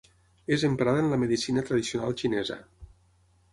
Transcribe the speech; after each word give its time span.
És 0.55 0.63
emprada 0.69 1.03
en 1.03 1.09
la 1.11 1.19
medicina 1.25 1.65
tradicional 1.69 2.19
xinesa. 2.25 2.61